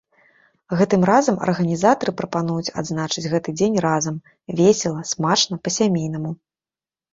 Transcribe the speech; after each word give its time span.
Гэтым 0.77 1.01
разам 1.09 1.35
арганізатары 1.47 2.11
прапануюць 2.21 2.73
адзначыць 2.83 3.25
гэты 3.35 3.55
дзень 3.59 3.79
разам, 3.87 4.15
весела, 4.63 5.07
смачна, 5.13 5.63
па-сямейнаму. 5.69 6.37